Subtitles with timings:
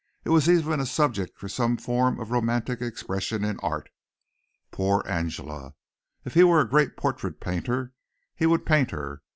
[0.25, 3.91] It was even a subject for some form of romantic expression in art.
[4.71, 5.75] Poor Angela!
[6.25, 7.93] If he were a great portrait painter
[8.35, 9.21] he would paint her.